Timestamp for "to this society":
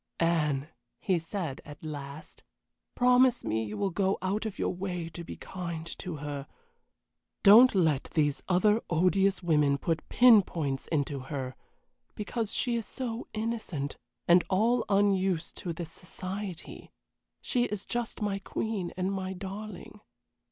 15.57-16.89